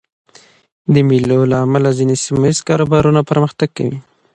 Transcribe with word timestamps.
د 0.93 0.95
مېلو 1.07 1.39
له 1.51 1.57
امله 1.65 1.89
ځيني 1.99 2.15
سیمه 2.23 2.45
ییز 2.49 2.59
کاروبارونه 2.67 3.19
پرمختګ 3.31 3.69
کوي. 3.77 3.97